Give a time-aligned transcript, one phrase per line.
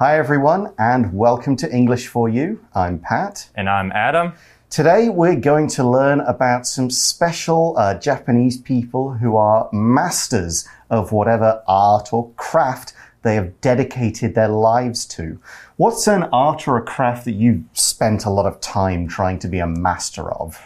[0.00, 2.58] Hi, everyone, and welcome to English for You.
[2.74, 3.48] I'm Pat.
[3.54, 4.32] And I'm Adam.
[4.68, 11.12] Today, we're going to learn about some special uh, Japanese people who are masters of
[11.12, 15.38] whatever art or craft they have dedicated their lives to.
[15.76, 19.48] What's an art or a craft that you've spent a lot of time trying to
[19.48, 20.60] be a master of?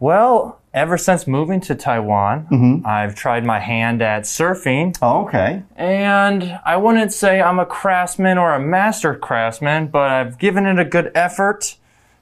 [0.00, 2.86] Well, ever since moving to Taiwan, mm-hmm.
[2.86, 4.96] I've tried my hand at surfing.
[5.00, 5.62] Oh, okay.
[5.76, 10.78] And I wouldn't say I'm a craftsman or a master craftsman, but I've given it
[10.78, 11.76] a good effort.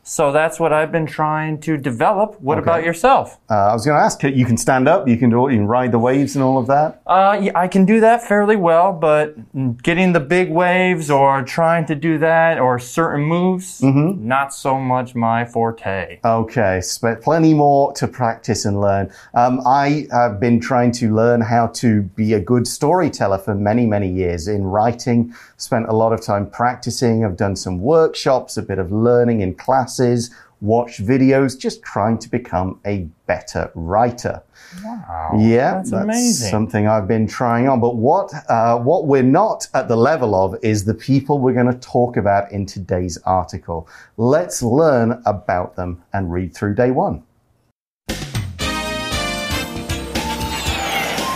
[0.04, 2.40] So that's what I've been trying to develop.
[2.40, 3.38] What about yourself?
[3.48, 5.68] Uh, I was going to ask, you can stand up, you can do, you can
[5.68, 7.00] ride the waves and all of that.
[7.06, 9.36] Uh, yeah, I can do that fairly well, but
[9.80, 15.14] getting the big waves or trying to do that or certain moves, not so much
[15.14, 16.18] my forte.
[16.24, 19.08] Okay, sp- plenty more to practice and learn.
[19.34, 23.86] Um, I have been trying to learn how to be a good storyteller for many,
[23.86, 25.32] many years in writing.
[25.58, 27.24] Spent a lot of time practicing.
[27.24, 29.54] I've done some workshops, a bit of learning in
[29.92, 34.42] classes, watched videos, just trying to become a better writer.
[34.84, 35.36] Wow.
[35.38, 36.50] Yeah, That's amazing.
[36.50, 37.80] Something I've been trying on.
[37.80, 41.72] But what uh, what we're not at the level of is the people we're going
[41.72, 43.88] to talk about in today's article.
[44.16, 47.22] Let's learn about them and read through day one.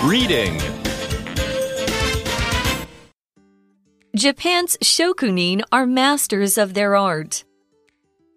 [0.05, 0.61] Reading.
[4.15, 7.45] Japan's shokunin are masters of their art.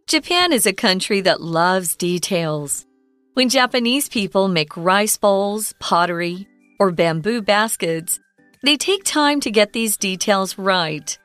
[0.10, 2.88] Japan is a country that loves details.
[3.36, 6.48] When Japanese people make rice bowls, pottery,
[6.80, 8.20] or bamboo baskets,
[8.64, 11.16] they take time to get these details right.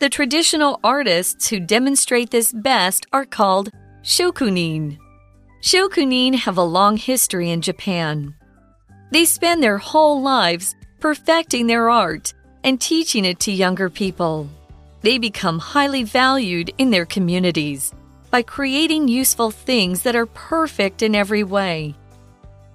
[0.00, 3.70] The traditional artists who demonstrate this best are called
[4.02, 4.98] shokunin.
[5.62, 8.34] Shokunin have a long history in Japan.
[9.12, 14.48] They spend their whole lives perfecting their art and teaching it to younger people.
[15.02, 17.94] They become highly valued in their communities
[18.38, 21.92] by creating useful things that are perfect in every way.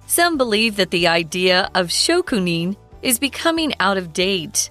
[0.06, 4.70] Some believe that the idea of shokunin is becoming out of date.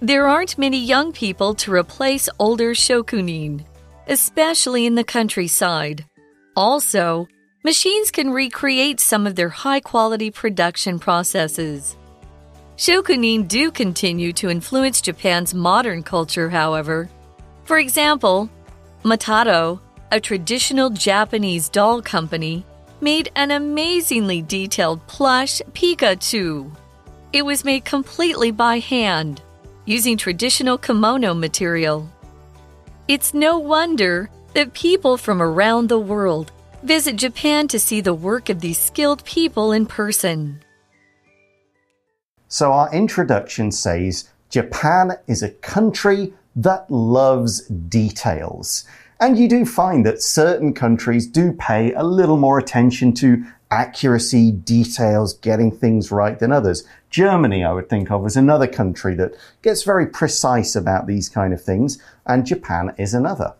[0.00, 3.64] There aren't many young people to replace older shokunin,
[4.08, 6.04] especially in the countryside.
[6.56, 7.28] Also,
[7.62, 11.96] machines can recreate some of their high quality production processes.
[12.76, 17.08] Shokunin do continue to influence Japan's modern culture, however.
[17.66, 18.50] For example,
[19.04, 19.78] Mataro,
[20.10, 22.64] a traditional Japanese doll company,
[23.00, 26.70] made an amazingly detailed plush Pikachu.
[27.32, 29.42] It was made completely by hand,
[29.84, 32.08] using traditional kimono material.
[33.08, 38.48] It's no wonder that people from around the world visit Japan to see the work
[38.48, 40.60] of these skilled people in person.
[42.48, 48.84] So, our introduction says Japan is a country that loves details.
[49.20, 54.52] And you do find that certain countries do pay a little more attention to accuracy,
[54.52, 56.84] details, getting things right than others.
[57.10, 61.52] Germany, I would think of as another country that gets very precise about these kind
[61.52, 63.54] of things, and Japan is another.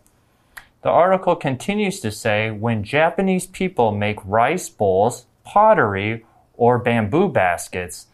[0.83, 8.07] The article continues to say when Japanese people make rice bowls, pottery, or bamboo baskets,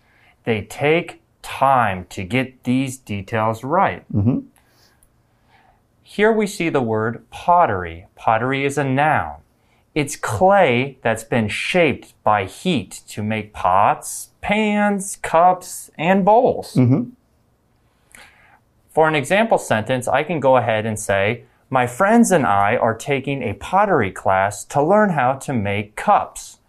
[0.46, 4.06] they take time to get these details right.
[4.14, 4.40] Mm-hmm.
[6.12, 8.08] Here we see the word pottery.
[8.16, 9.38] Pottery is a noun.
[9.96, 16.74] It's clay that's been shaped by heat to make pots, pans, cups, and bowls.
[16.74, 17.12] Mm-hmm.
[18.90, 22.94] For an example sentence, I can go ahead and say, My friends and I are
[22.94, 26.60] taking a pottery class to learn how to make cups.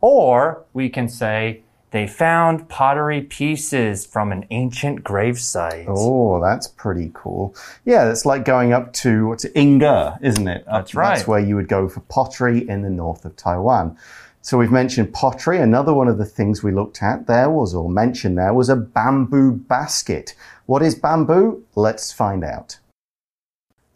[0.00, 5.86] Or we can say, They found pottery pieces from an ancient gravesite.
[5.88, 7.54] Oh, that's pretty cool.
[7.84, 10.64] Yeah, it's like going up to what's it, Yingge, isn't it?
[10.66, 11.16] That's right.
[11.16, 13.98] That's where you would go for pottery in the north of Taiwan.
[14.42, 15.58] So we've mentioned pottery.
[15.58, 18.76] Another one of the things we looked at there was, or mentioned there, was a
[18.76, 20.34] bamboo basket.
[20.66, 21.64] What is bamboo?
[21.74, 22.78] Let's find out.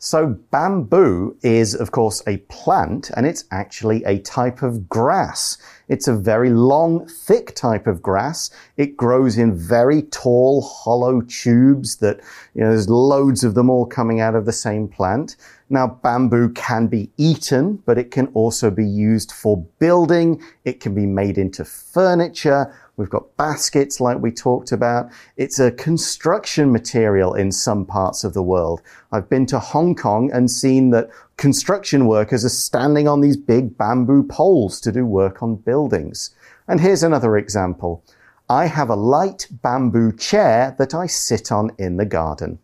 [0.05, 5.57] So bamboo is, of course, a plant and it's actually a type of grass.
[5.89, 8.51] It's a very long, thick type of grass.
[8.77, 12.21] It grows in very tall, hollow tubes that,
[12.55, 15.37] you know, there's loads of them all coming out of the same plant.
[15.71, 20.43] Now, bamboo can be eaten, but it can also be used for building.
[20.67, 22.75] It can be made into furniture.
[22.97, 25.11] We've got baskets like we talked about.
[25.37, 28.83] It's a construction material in some parts of the world.
[29.11, 33.77] I've been to Hong Kong and seen that construction workers are standing on these big
[33.77, 36.35] bamboo poles to do work on buildings.
[36.69, 38.05] And here's another example.
[38.49, 42.59] I have a light bamboo chair that I sit on in the garden.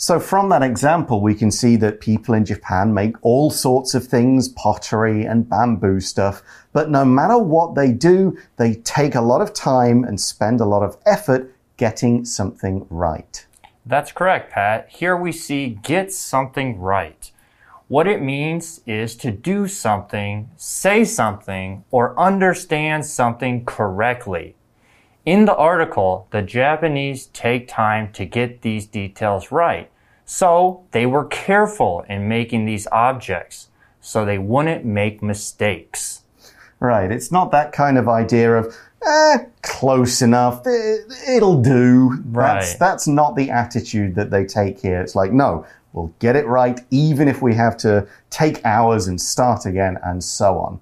[0.00, 4.06] So, from that example, we can see that people in Japan make all sorts of
[4.06, 6.40] things, pottery and bamboo stuff,
[6.72, 10.64] but no matter what they do, they take a lot of time and spend a
[10.64, 13.44] lot of effort getting something right.
[13.84, 14.88] That's correct, Pat.
[14.88, 17.32] Here we see get something right.
[17.88, 24.54] What it means is to do something, say something, or understand something correctly.
[25.28, 29.90] In the article, the Japanese take time to get these details right.
[30.24, 33.68] So they were careful in making these objects
[34.00, 36.22] so they wouldn't make mistakes.
[36.80, 37.12] Right.
[37.12, 38.74] It's not that kind of idea of,
[39.06, 40.62] eh, close enough.
[40.64, 42.22] It, will do.
[42.24, 42.60] Right.
[42.60, 44.98] That's, that's not the attitude that they take here.
[45.02, 49.20] It's like, no, we'll get it right, even if we have to take hours and
[49.20, 50.80] start again and so on.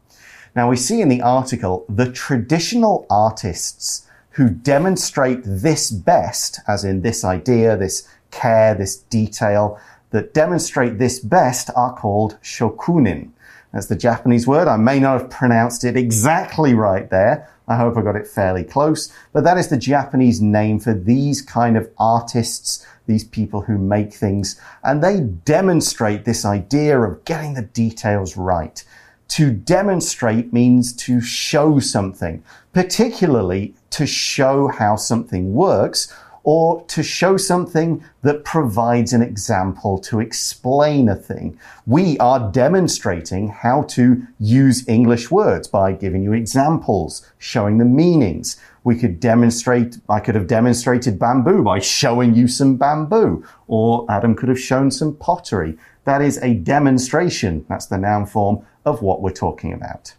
[0.55, 4.06] Now we see in the article the traditional artists
[4.37, 9.81] who demonstrate this best, as in this idea, this care, this detail,
[10.11, 13.31] that demonstrate this best are called shokunin.
[13.73, 14.69] That's the Japanese word.
[14.69, 17.51] I may not have pronounced it exactly right there.
[17.67, 19.11] I hope I got it fairly close.
[19.33, 24.13] But that is the Japanese name for these kind of artists, these people who make
[24.13, 24.61] things.
[24.85, 28.85] And they demonstrate this idea of getting the details right.
[29.29, 32.43] To demonstrate means to show something,
[32.73, 36.13] particularly to show how something works
[36.47, 41.59] or to show something that provides an example to explain a thing.
[41.87, 48.61] We are demonstrating how to use English words by giving you examples, showing the meanings.
[48.85, 54.37] We could demonstrate, I could have demonstrated bamboo by showing you some bamboo, or Adam
[54.37, 55.77] could have shown some pottery.
[56.05, 57.67] That is a demonstration.
[57.69, 60.15] That's the noun form of what we're talking about.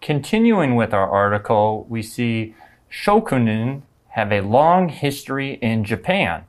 [0.00, 2.54] Continuing with our article, we see
[2.90, 6.44] shokunin have a long history in Japan.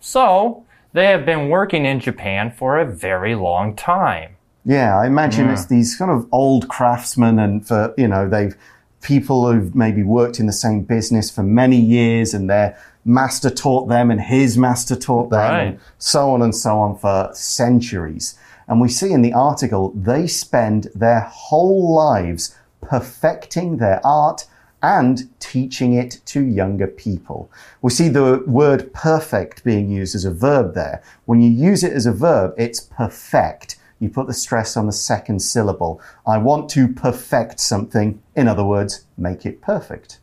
[0.00, 4.36] So, they have been working in Japan for a very long time.
[4.64, 5.52] Yeah, I imagine yeah.
[5.52, 5.74] it's hmm.
[5.74, 8.56] these kind of old craftsmen and for, you know, they've
[9.02, 13.88] people who've maybe worked in the same business for many years and their master taught
[13.88, 15.62] them and his master taught them right.
[15.62, 18.38] and so on and so on for centuries.
[18.70, 24.46] And we see in the article, they spend their whole lives perfecting their art
[24.80, 27.50] and teaching it to younger people.
[27.82, 31.02] We see the word perfect being used as a verb there.
[31.24, 33.76] When you use it as a verb, it's perfect.
[33.98, 36.00] You put the stress on the second syllable.
[36.24, 38.22] I want to perfect something.
[38.36, 40.20] In other words, make it perfect.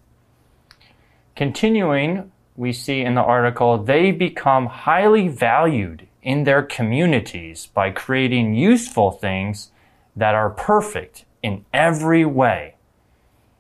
[1.35, 8.53] Continuing, we see in the article, they become highly valued in their communities by creating
[8.53, 9.71] useful things
[10.13, 12.75] that are perfect in every way.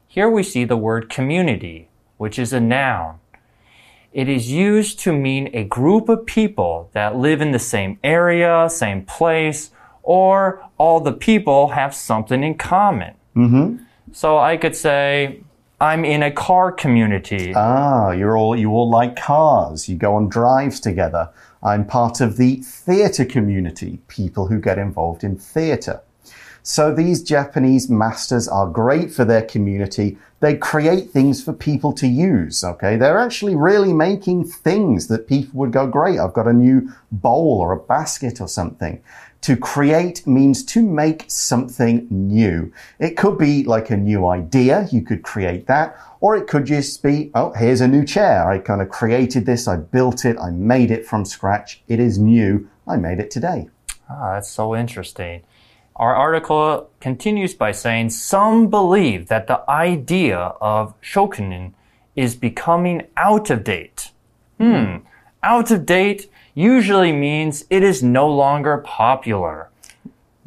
[0.09, 1.87] Here we see the word community,
[2.17, 3.19] which is a noun.
[4.11, 8.67] It is used to mean a group of people that live in the same area,
[8.69, 9.71] same place,
[10.03, 13.13] or all the people have something in common.
[13.33, 13.79] Mm -hmm.
[14.11, 15.39] So I could say,
[15.79, 17.53] I'm in a car community.
[17.55, 19.87] Ah, you're all you all like cars.
[19.87, 21.29] You go on drives together.
[21.63, 26.01] I'm part of the theatre community, people who get involved in theatre.
[26.67, 30.17] So these Japanese masters are great for their community.
[30.41, 32.61] They create things for people to use.
[32.61, 32.97] Okay.
[32.97, 36.19] They're actually really making things that people would go, great.
[36.19, 39.01] I've got a new bowl or a basket or something.
[39.43, 42.73] To create means to make something new.
[42.99, 44.89] It could be like a new idea.
[44.91, 45.97] You could create that.
[46.19, 48.45] Or it could just be, oh, here's a new chair.
[48.51, 49.69] I kind of created this.
[49.69, 50.37] I built it.
[50.37, 51.81] I made it from scratch.
[51.87, 52.69] It is new.
[52.85, 53.69] I made it today.
[54.09, 55.43] Ah, that's so interesting.
[55.97, 61.73] Our article continues by saying some believe that the idea of shokunin
[62.15, 64.11] is becoming out of date.
[64.59, 64.97] Hmm.
[65.41, 69.69] Out of date usually means it is no longer popular.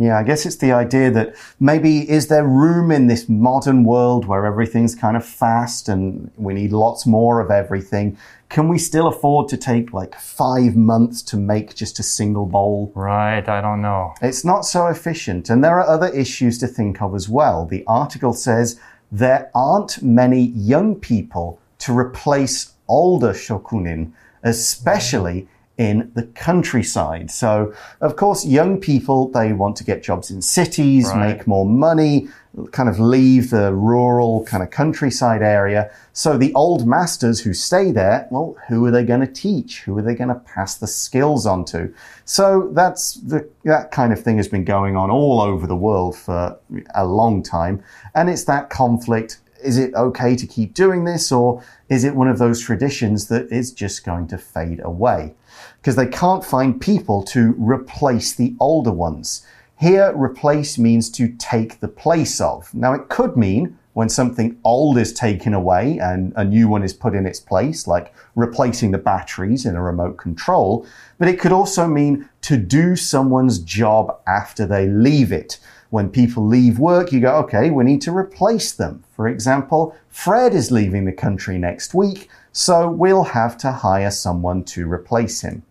[0.00, 4.24] Yeah, I guess it's the idea that maybe is there room in this modern world
[4.24, 8.16] where everything's kind of fast and we need lots more of everything?
[8.48, 12.90] Can we still afford to take like five months to make just a single bowl?
[12.94, 14.14] Right, I don't know.
[14.22, 15.50] It's not so efficient.
[15.50, 17.66] And there are other issues to think of as well.
[17.66, 18.80] The article says
[19.12, 24.12] there aren't many young people to replace older shokunin,
[24.44, 25.46] especially
[25.80, 27.30] in the countryside.
[27.30, 27.72] So,
[28.02, 31.38] of course, young people, they want to get jobs in cities, right.
[31.38, 32.28] make more money,
[32.72, 35.90] kind of leave the rural kind of countryside area.
[36.12, 39.80] So the old masters who stay there, well, who are they going to teach?
[39.80, 41.94] Who are they going to pass the skills on to?
[42.26, 46.14] So that's the, that kind of thing has been going on all over the world
[46.14, 46.58] for
[46.94, 47.82] a long time.
[48.14, 52.28] And it's that conflict is it okay to keep doing this or is it one
[52.28, 55.34] of those traditions that is just going to fade away?
[55.80, 59.46] Because they can't find people to replace the older ones.
[59.76, 62.72] Here, replace means to take the place of.
[62.74, 66.92] Now, it could mean when something old is taken away and a new one is
[66.92, 70.86] put in its place, like replacing the batteries in a remote control,
[71.18, 75.58] but it could also mean to do someone's job after they leave it.
[75.90, 79.02] When people leave work, you go, okay, we need to replace them.
[79.14, 84.64] For example, Fred is leaving the country next week, so we'll have to hire someone
[84.64, 85.64] to replace him.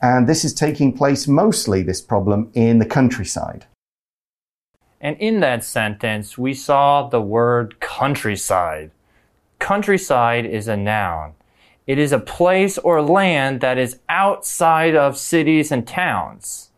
[0.00, 3.66] And this is taking place mostly, this problem, in the countryside.
[5.00, 8.90] And in that sentence, we saw the word countryside.
[9.60, 11.34] Countryside is a noun.
[11.86, 16.70] It is a place or land that is outside of cities and towns.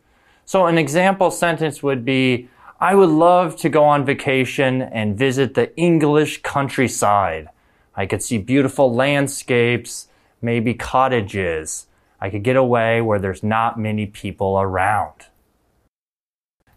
[0.45, 2.47] So an example sentence would be,
[2.79, 7.47] I would love to go on vacation and visit the English countryside.
[7.95, 10.09] I could see beautiful landscapes,
[10.41, 11.87] maybe cottages.
[12.19, 15.27] I could get away where there's not many people around.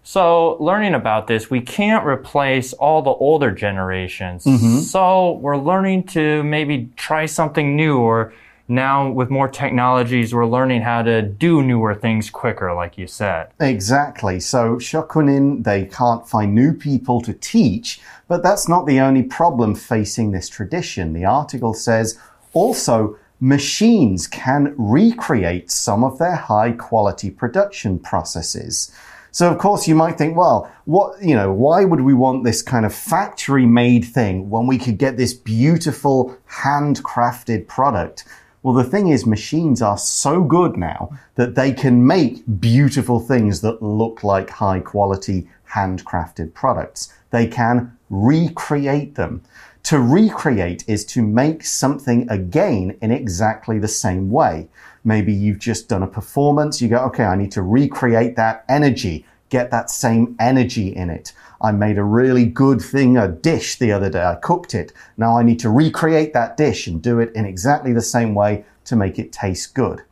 [0.04, 4.44] So, learning about this, we can't replace all the older generations.
[4.44, 4.78] Mm-hmm.
[4.78, 8.32] So, we're learning to maybe try something new, or
[8.68, 13.48] now with more technologies, we're learning how to do newer things quicker, like you said.
[13.58, 14.38] Exactly.
[14.40, 19.74] So Shokunin, they can't find new people to teach, but that's not the only problem
[19.74, 21.14] facing this tradition.
[21.14, 22.18] The article says
[22.52, 28.92] also machines can recreate some of their high quality production processes.
[29.30, 32.62] So of course you might think, well, what, you know, why would we want this
[32.62, 38.24] kind of factory made thing when we could get this beautiful handcrafted product?
[38.68, 43.62] Well, the thing is, machines are so good now that they can make beautiful things
[43.62, 47.10] that look like high quality handcrafted products.
[47.30, 49.42] They can recreate them.
[49.84, 54.68] To recreate is to make something again in exactly the same way.
[55.02, 56.82] Maybe you've just done a performance.
[56.82, 61.32] You go, okay, I need to recreate that energy, get that same energy in it.
[61.60, 64.24] I made a really good thing, a dish the other day.
[64.24, 64.92] I cooked it.
[65.16, 68.64] Now I need to recreate that dish and do it in exactly the same way
[68.84, 70.02] to make it taste good.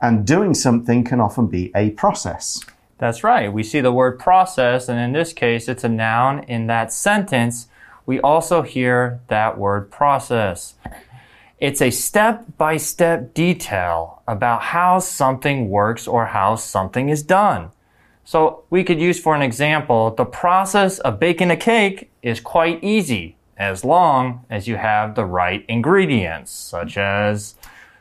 [0.00, 2.60] And doing something can often be a process.
[2.98, 3.52] That's right.
[3.52, 6.44] We see the word process, and in this case, it's a noun.
[6.44, 7.68] In that sentence,
[8.06, 10.74] we also hear that word process.
[11.58, 17.70] It's a step by step detail about how something works or how something is done.
[18.24, 22.82] So we could use for an example, the process of baking a cake is quite
[22.82, 27.54] easy as long as you have the right ingredients, such as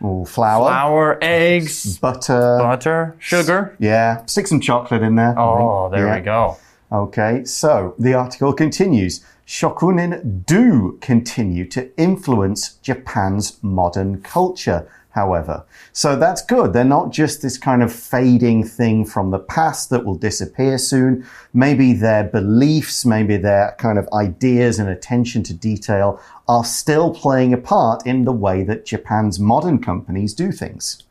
[0.04, 3.76] Ooh, flour, flour, eggs, butter, butter, sugar.
[3.80, 5.38] yeah, stick some chocolate in there.
[5.38, 6.16] Oh, there Yeah.
[6.16, 6.58] we go.
[6.92, 9.24] Okay, so the article continues.
[9.46, 15.64] Shokunin do continue to influence Japan's modern culture, however.
[15.92, 16.74] So that's good.
[16.74, 21.26] They're not just this kind of fading thing from the past that will disappear soon.
[21.54, 27.54] Maybe their beliefs, maybe their kind of ideas and attention to detail are still playing
[27.54, 31.04] a part in the way that Japan's modern companies do things.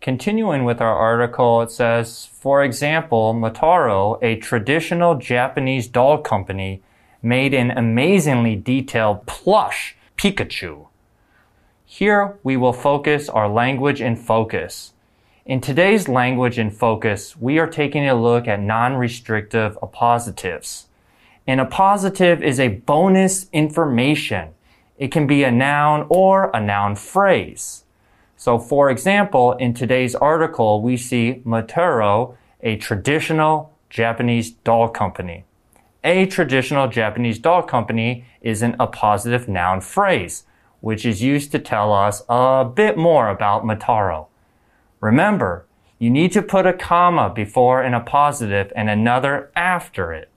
[0.00, 6.82] Continuing with our article, it says, for example, Mataro, a traditional Japanese doll company,
[7.22, 10.86] made an amazingly detailed plush Pikachu.
[11.88, 14.92] Here we will focus our language in focus.
[15.46, 20.86] In today's language in focus, we are taking a look at non-restrictive appositives.
[21.46, 24.48] An appositive is a bonus information.
[24.98, 27.84] It can be a noun or a noun phrase.
[28.36, 35.44] So, for example, in today's article, we see Mataro, a traditional Japanese doll company.
[36.02, 40.42] A traditional Japanese doll company is an appositive noun phrase,
[40.86, 44.28] which is used to tell us a bit more about Mataro.
[45.00, 45.66] Remember,
[45.98, 50.28] you need to put a comma before an appositive and another after it.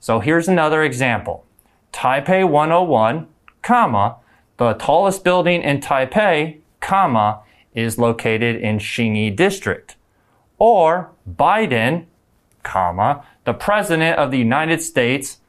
[0.00, 1.44] So here's another example.
[1.92, 3.26] Taipei 101,
[3.60, 4.16] comma,
[4.56, 7.42] the tallest building in Taipei, comma,
[7.74, 9.96] is located in Xinyi district.
[10.56, 12.06] Or Biden,
[12.62, 15.40] comma, the president of the United States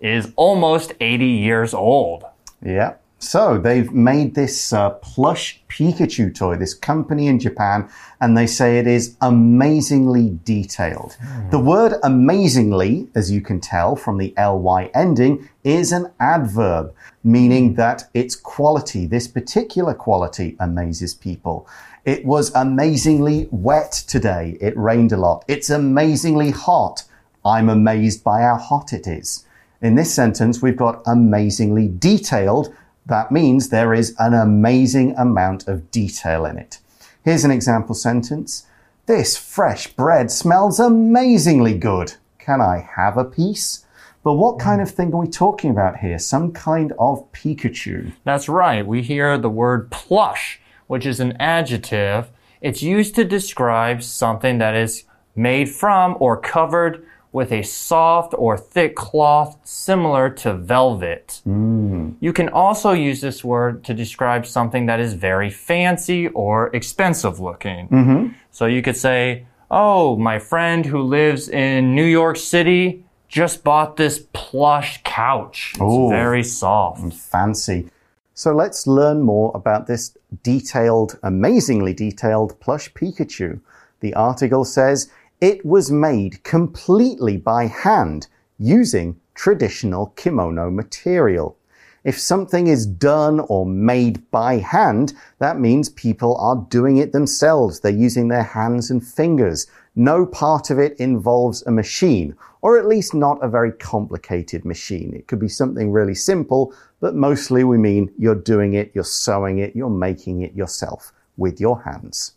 [0.00, 2.24] is almost 80 years old.
[2.64, 2.94] Yeah.
[3.18, 7.88] So they've made this uh, plush Pikachu toy, this company in Japan,
[8.20, 11.16] and they say it is amazingly detailed.
[11.50, 16.94] The word amazingly, as you can tell from the ly ending, is an adverb,
[17.24, 21.66] meaning that its quality, this particular quality, amazes people.
[22.04, 24.58] It was amazingly wet today.
[24.60, 25.44] It rained a lot.
[25.48, 27.02] It's amazingly hot.
[27.44, 29.46] I'm amazed by how hot it is.
[29.80, 32.74] In this sentence, we've got amazingly detailed.
[33.06, 36.78] That means there is an amazing amount of detail in it.
[37.24, 38.66] Here's an example sentence.
[39.06, 42.14] This fresh bread smells amazingly good.
[42.38, 43.84] Can I have a piece?
[44.24, 46.18] But what kind of thing are we talking about here?
[46.18, 48.12] Some kind of Pikachu.
[48.24, 48.84] That's right.
[48.84, 52.30] We hear the word plush, which is an adjective.
[52.60, 55.04] It's used to describe something that is
[55.36, 57.06] made from or covered
[57.36, 61.42] with a soft or thick cloth similar to velvet.
[61.46, 62.14] Mm.
[62.18, 67.38] You can also use this word to describe something that is very fancy or expensive
[67.38, 67.88] looking.
[67.88, 68.32] Mm-hmm.
[68.50, 73.98] So you could say, Oh, my friend who lives in New York City just bought
[73.98, 75.72] this plush couch.
[75.74, 76.08] It's Ooh.
[76.08, 77.12] very soft.
[77.12, 77.90] Fancy.
[78.32, 83.60] So let's learn more about this detailed, amazingly detailed plush Pikachu.
[84.00, 88.26] The article says it was made completely by hand
[88.58, 91.56] using traditional kimono material.
[92.04, 97.80] If something is done or made by hand, that means people are doing it themselves.
[97.80, 99.66] They're using their hands and fingers.
[99.94, 105.14] No part of it involves a machine, or at least not a very complicated machine.
[105.14, 109.58] It could be something really simple, but mostly we mean you're doing it, you're sewing
[109.58, 112.35] it, you're making it yourself with your hands.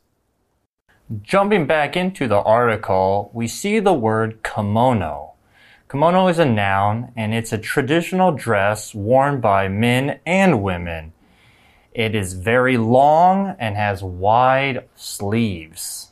[1.24, 5.34] Jumping back into the article, we see the word kimono.
[5.90, 11.14] Kimono is a noun and it's a traditional dress worn by men and women.
[11.94, 16.12] It is very long and has wide sleeves.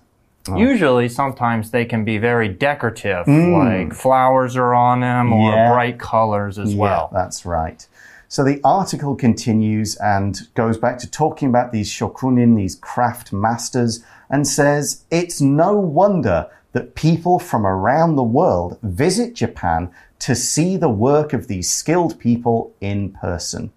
[0.49, 0.57] Oh.
[0.57, 3.53] Usually, sometimes they can be very decorative, mm.
[3.53, 5.71] like flowers are on them or Yeah.
[5.71, 7.09] bright colors as well.
[7.11, 7.85] Yeah, that's right.
[8.29, 14.03] So the article continues and goes back to talking about these shokunin, these craft masters,
[14.29, 20.75] and says it's no wonder that people from around the world visit Japan to see
[20.75, 23.71] the work of these skilled people in person.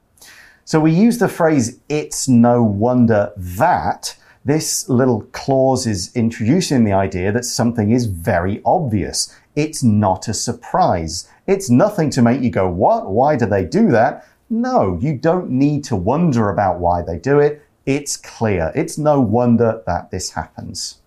[0.64, 4.16] So we use the phrase, it's no wonder that.
[4.44, 9.36] This little clause is introducing the idea that something is very obvious.
[9.54, 11.28] It's not a surprise.
[11.46, 13.10] It's nothing to make you go, what?
[13.10, 14.26] Why do they do that?
[14.52, 17.62] No, you don't need to wonder about why they do it.
[17.86, 18.72] It's clear.
[18.74, 21.00] It's no wonder that this happens.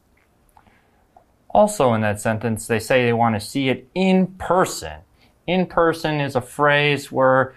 [1.49, 5.01] Also, in that sentence, they say they want to see it in person.
[5.45, 7.53] In person is a phrase where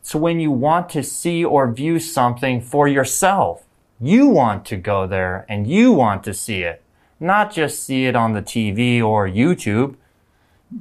[0.00, 3.64] it's when you want to see or view something for yourself.
[4.00, 6.82] You want to go there and you want to see it,
[7.20, 9.96] not just see it on the TV or YouTube.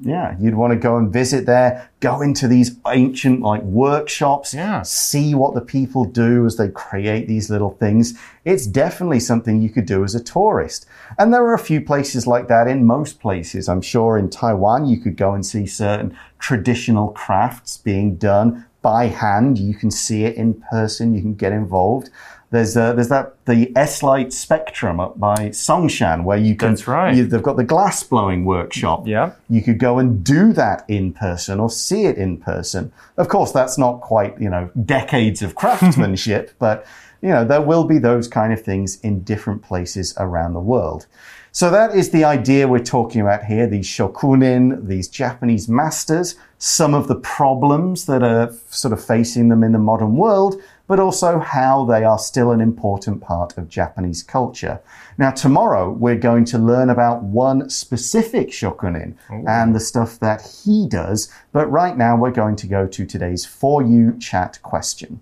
[0.02, 4.82] Yeah, you'd want to go and visit there, go into these ancient like workshops, Yeah.
[4.82, 8.18] see what the people do as they create these little things.
[8.44, 10.88] It's definitely something you could do as a tourist.
[11.20, 13.70] And there are a few places like that in most places.
[13.70, 19.08] I'm sure in Taiwan you could go and see certain traditional crafts being done by
[19.08, 19.58] hand.
[19.60, 22.10] You can see it in person, you can get involved.
[22.56, 26.88] There's uh, there's that the S Light Spectrum up by Songshan where you can That's
[26.88, 27.14] right.
[27.14, 29.06] you- they've got the glass blowing workshop.
[29.06, 29.34] Yeah.
[29.50, 32.94] You could go and do that in person or see it in person.
[33.18, 36.86] Of course, that's not quite, you know, decades of craftsmanship, but,
[37.22, 41.08] you know, there will be those kind of things in different places around the world.
[41.56, 46.94] So that is the idea we're talking about here, these shokunin, these Japanese masters, some
[46.94, 51.40] of the problems that are sort of facing them in the modern world, but also
[51.40, 54.82] how they are still an important part of Japanese culture.
[55.18, 60.90] Now, tomorrow we're going to learn about one specific shokunin and the stuff that he
[60.90, 65.22] does, but right now we're going to go to today's For You chat question.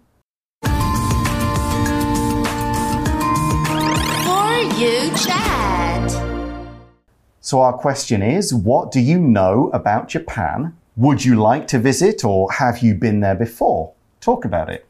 [0.64, 0.72] For
[4.80, 5.93] you chat.
[7.46, 10.78] So, our question is What do you know about Japan?
[10.96, 13.92] Would you like to visit or have you been there before?
[14.22, 14.86] Talk about it.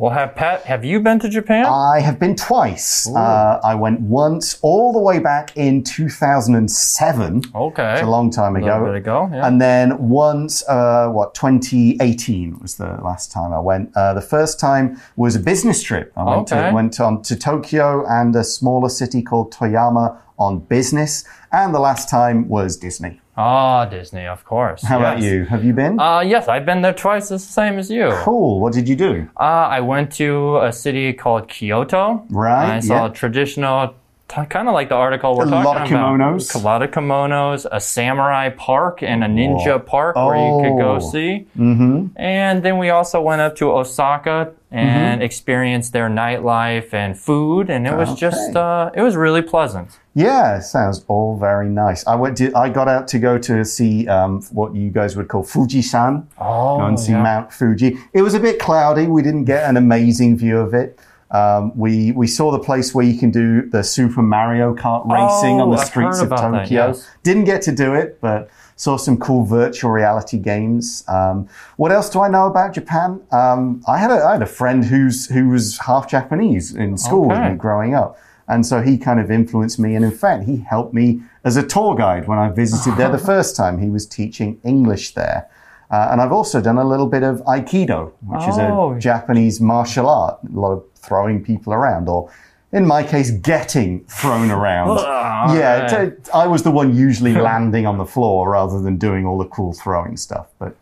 [0.00, 1.66] Well, have Pat, have you been to Japan?
[1.66, 3.06] I have been twice.
[3.06, 7.42] Uh, I went once all the way back in 2007.
[7.54, 7.92] okay.
[7.92, 8.64] It's a long time ago.
[8.64, 9.46] little bit ago, yeah.
[9.46, 13.94] And then once, uh, what, 2018 was the last time I went.
[13.94, 16.14] Uh, the first time was a business trip.
[16.16, 16.68] I went, Okay.
[16.70, 21.24] to, went on to Tokyo and a smaller city called Toyama on business.
[21.52, 23.19] And the last time was Disney.
[23.36, 24.82] Ah, Disney, of course.
[24.82, 25.44] How about you?
[25.44, 25.98] Have you been?
[25.98, 28.10] Uh, yes, I've been there twice, the same as you.
[28.22, 28.60] cool.
[28.60, 29.28] What did you do?
[29.38, 32.24] Uh, I went to a city called Kyoto.
[32.28, 33.12] Right, I saw yeah.
[33.12, 33.94] traditional
[34.30, 36.18] kind of like the article we're A talking lot of about.
[36.20, 36.54] kimonos.
[36.54, 39.78] A lot of kimonos, a samurai park, and a ninja Whoa.
[39.80, 40.98] park where you could go Oh.
[41.00, 41.46] see.
[41.58, 42.06] Mm-hmm.
[42.16, 47.88] And then we also went up to Osaka and experienced their nightlife and food, and
[47.88, 49.98] it was just uh, it was really pleasant.
[50.14, 52.06] Yeah, sounds all very nice.
[52.06, 52.36] I went.
[52.38, 56.24] To, I got out to go to see um, what you guys would call Fujisan.
[56.38, 57.22] Oh, go and see yeah.
[57.22, 57.98] Mount Fuji.
[58.12, 59.06] It was a bit cloudy.
[59.08, 60.98] We didn't get an amazing view of it.
[61.32, 65.60] Um, we we saw the place where you can do the Super Mario Kart racing
[65.60, 66.88] Oh, on the I've streets of about that, Tokyo.
[66.88, 67.08] yes.
[67.22, 71.04] Didn't get to do it, but saw some cool virtual reality games.
[71.06, 73.20] Um, what else do I know about Japan?
[73.30, 77.30] Um, I had a I had a friend who's who was half Japanese in school
[77.30, 77.54] Okay.
[77.54, 78.18] growing up.
[78.48, 79.94] And so he kind of influenced me.
[79.94, 83.18] And in fact, he helped me as a tour guide when I visited there the
[83.34, 83.78] first time.
[83.78, 85.48] He was teaching English there.
[85.88, 88.94] Uh, and I've also done a little bit of Aikido, which is Oh.
[88.94, 92.30] a Japanese martial art, a lot of throwing people around, or
[92.72, 94.96] in my case, getting thrown around.
[95.56, 96.24] yeah, right.
[96.24, 99.48] t- I was the one usually landing on the floor rather than doing all the
[99.48, 100.48] cool throwing stuff.
[100.58, 100.76] But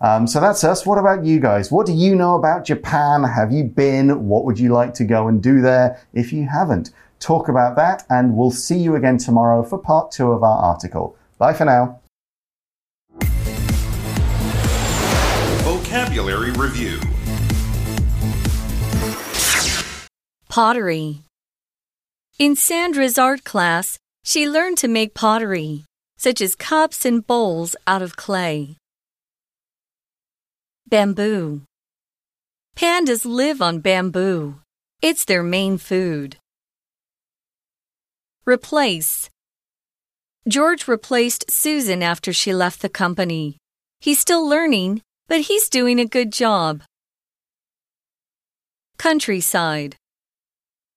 [0.00, 0.86] um, so that's us.
[0.86, 1.70] What about you guys?
[1.72, 3.24] What do you know about Japan?
[3.24, 4.28] Have you been?
[4.28, 6.90] What would you like to go and do there if you haven't?
[7.20, 11.16] Talk about that, and we'll see you again tomorrow for part two of our article.
[11.38, 12.00] Bye for now.
[15.64, 17.00] Vocabulary Review
[20.54, 21.22] Pottery.
[22.38, 25.82] In Sandra's art class, she learned to make pottery,
[26.16, 28.76] such as cups and bowls out of clay.
[30.86, 31.62] Bamboo.
[32.76, 34.60] Pandas live on bamboo.
[35.02, 36.36] It's their main food.
[38.46, 39.28] Replace.
[40.46, 43.56] George replaced Susan after she left the company.
[43.98, 46.82] He's still learning, but he's doing a good job.
[48.98, 49.96] Countryside.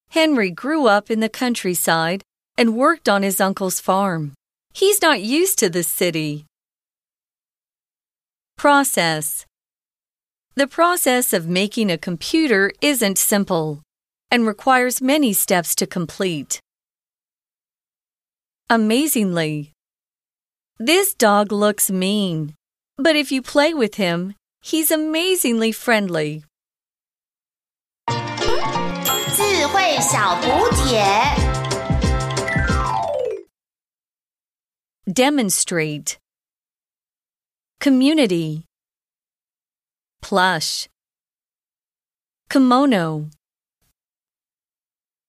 [0.10, 2.24] Henry grew up in the countryside
[2.58, 4.34] and worked on his uncle's farm.
[4.74, 6.46] He's not used to the city.
[8.58, 9.46] Process.
[10.56, 13.84] The process of making a computer isn't simple
[14.32, 16.60] and requires many steps to complete.
[18.70, 19.72] Amazingly.
[20.80, 22.56] This dog looks mean,
[22.98, 26.44] but if you play with him, he's amazingly friendly.
[29.87, 31.05] 智慧小补帖。
[35.07, 36.17] Demonstrate.
[37.79, 38.65] Community.
[40.21, 40.89] Plush.
[42.51, 43.31] Kimono.